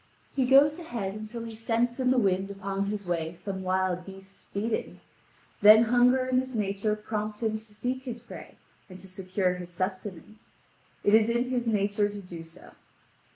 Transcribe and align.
He 0.35 0.47
goes 0.47 0.79
ahead 0.79 1.13
until 1.13 1.43
he 1.43 1.53
scents 1.53 1.99
in 1.99 2.09
the 2.09 2.17
wind 2.17 2.49
upon 2.49 2.87
his 2.87 3.05
way 3.05 3.35
some 3.35 3.61
wild 3.61 4.03
beasts 4.03 4.47
feeding; 4.51 4.99
then 5.61 5.83
hunger 5.83 6.25
and 6.25 6.39
his 6.39 6.55
nature 6.55 6.95
prompt 6.95 7.43
him 7.43 7.59
to 7.59 7.63
seek 7.63 8.05
his 8.05 8.19
prey 8.19 8.57
and 8.89 8.97
to 8.97 9.07
secure 9.07 9.53
his 9.53 9.69
sustenance. 9.69 10.53
It 11.03 11.13
is 11.13 11.27
his 11.27 11.67
nature 11.67 12.11
so 12.11 12.19
to 12.19 12.19
do. 12.25 12.43